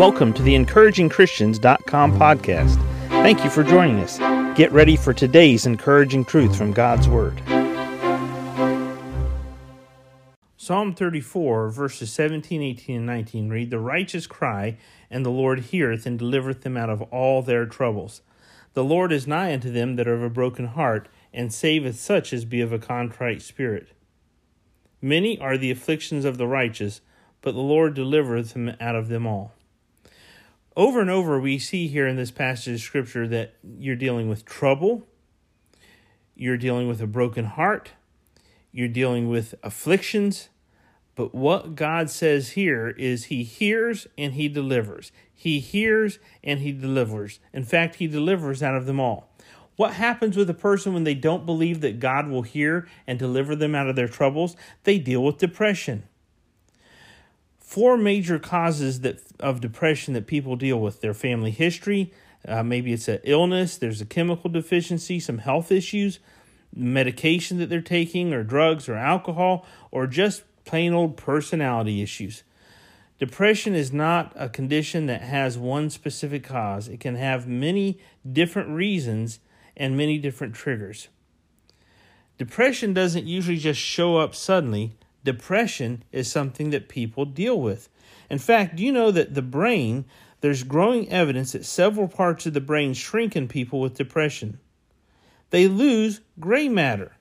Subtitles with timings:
[0.00, 2.76] Welcome to the encouragingchristians.com podcast.
[3.08, 4.16] Thank you for joining us.
[4.56, 7.42] Get ready for today's encouraging truth from God's Word.
[10.56, 14.78] Psalm 34, verses 17, 18, and 19 read The righteous cry,
[15.10, 18.22] and the Lord heareth and delivereth them out of all their troubles.
[18.72, 22.32] The Lord is nigh unto them that are of a broken heart, and saveth such
[22.32, 23.88] as be of a contrite spirit.
[25.02, 27.02] Many are the afflictions of the righteous,
[27.42, 29.52] but the Lord delivereth him out of them all.
[30.76, 34.44] Over and over, we see here in this passage of Scripture that you're dealing with
[34.44, 35.06] trouble,
[36.36, 37.92] you're dealing with a broken heart,
[38.70, 40.48] you're dealing with afflictions.
[41.16, 45.10] But what God says here is He hears and He delivers.
[45.34, 47.40] He hears and He delivers.
[47.52, 49.28] In fact, He delivers out of them all.
[49.74, 53.56] What happens with a person when they don't believe that God will hear and deliver
[53.56, 54.54] them out of their troubles?
[54.84, 56.04] They deal with depression
[57.70, 62.12] four major causes that of depression that people deal with their family history
[62.48, 66.18] uh, maybe it's an illness there's a chemical deficiency some health issues
[66.74, 72.42] medication that they're taking or drugs or alcohol or just plain old personality issues.
[73.18, 76.88] Depression is not a condition that has one specific cause.
[76.88, 77.98] It can have many
[78.30, 79.40] different reasons
[79.76, 81.08] and many different triggers.
[82.38, 84.92] Depression doesn't usually just show up suddenly
[85.24, 87.88] depression is something that people deal with.
[88.28, 90.04] In fact, do you know that the brain,
[90.40, 94.58] there's growing evidence that several parts of the brain shrink in people with depression?
[95.50, 97.16] They lose gray matter.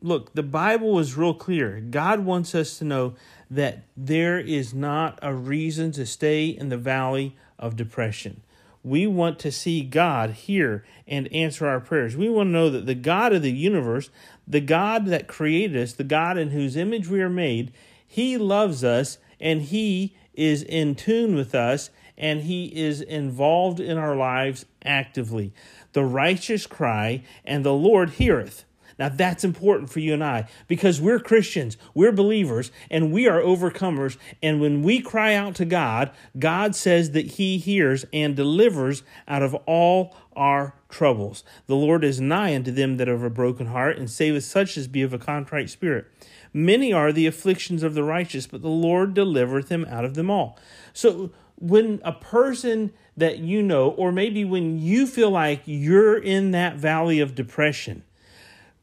[0.00, 1.80] Look, the Bible is real clear.
[1.80, 3.14] God wants us to know
[3.50, 8.42] that there is not a reason to stay in the valley of depression.
[8.84, 12.16] We want to see God hear and answer our prayers.
[12.16, 14.10] We want to know that the God of the universe,
[14.46, 17.72] the God that created us, the God in whose image we are made,
[18.06, 23.98] He loves us and He is in tune with us and He is involved in
[23.98, 25.52] our lives actively.
[25.92, 28.64] The righteous cry, and the Lord heareth.
[29.02, 33.40] Now, that's important for you and I because we're Christians, we're believers, and we are
[33.40, 34.16] overcomers.
[34.40, 39.42] And when we cry out to God, God says that He hears and delivers out
[39.42, 41.42] of all our troubles.
[41.66, 44.86] The Lord is nigh unto them that have a broken heart, and saveth such as
[44.86, 46.06] be of a contrite spirit.
[46.52, 50.30] Many are the afflictions of the righteous, but the Lord delivereth them out of them
[50.30, 50.56] all.
[50.92, 56.52] So, when a person that you know, or maybe when you feel like you're in
[56.52, 58.04] that valley of depression,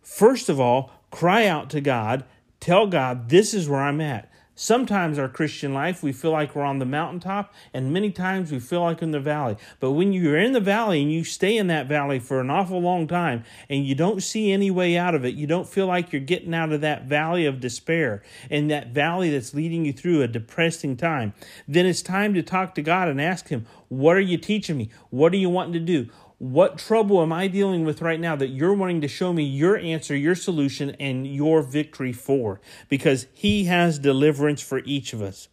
[0.10, 2.26] First of all, cry out to God.
[2.60, 4.28] Tell God, this is where I'm at.
[4.56, 8.60] Sometimes our Christian life, we feel like we're on the mountaintop, and many times we
[8.60, 9.56] feel like in the valley.
[9.80, 12.82] But when you're in the valley and you stay in that valley for an awful
[12.82, 16.12] long time and you don't see any way out of it, you don't feel like
[16.12, 20.24] you're getting out of that valley of despair and that valley that's leading you through
[20.24, 21.34] a depressing time,
[21.68, 24.90] then it's time to talk to God and ask Him, What are you teaching me?
[25.12, 26.10] What are you wanting to do?
[26.40, 29.78] What trouble am I dealing with right now that you're wanting to show me your
[29.78, 32.62] answer, your solution, and your victory for?
[32.88, 35.50] Because He has deliverance for each of us.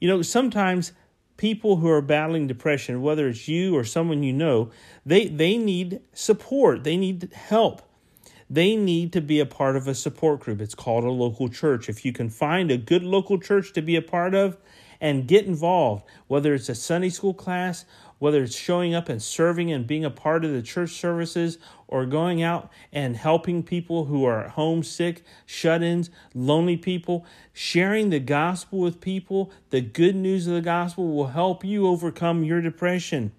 [0.00, 0.92] You know, sometimes
[1.36, 4.70] people who are battling depression, whether it's you or someone you know,
[5.06, 7.82] they, they need support, they need help.
[8.50, 10.60] They need to be a part of a support group.
[10.60, 11.88] It's called a local church.
[11.88, 14.56] If you can find a good local church to be a part of
[15.00, 17.84] and get involved, whether it's a Sunday school class
[18.18, 22.04] whether it's showing up and serving and being a part of the church services or
[22.04, 28.78] going out and helping people who are homesick, shut ins, lonely people, sharing the gospel
[28.80, 33.32] with people, the good news of the gospel will help you overcome your depression.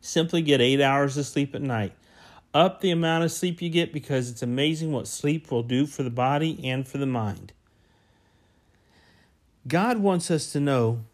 [0.00, 1.92] Simply get eight hours of sleep at night.
[2.52, 6.02] Up the amount of sleep you get because it's amazing what sleep will do for
[6.02, 7.52] the body and for the mind.
[9.66, 11.04] God wants us to know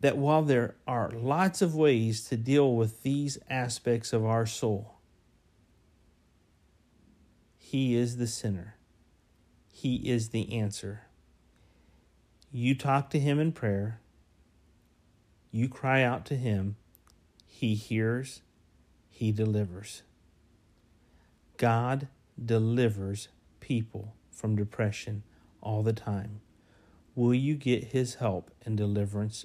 [0.00, 4.94] that while there are lots of ways to deal with these aspects of our soul,
[7.56, 8.76] He is the sinner.
[9.70, 11.02] He is the answer.
[12.50, 14.00] You talk to Him in prayer,
[15.50, 16.76] you cry out to Him,
[17.46, 18.42] He hears,
[19.10, 20.02] He delivers.
[21.56, 22.08] God
[22.42, 23.28] delivers
[23.58, 25.24] people from depression
[25.60, 26.40] all the time.
[27.16, 29.44] Will you get His help and deliverance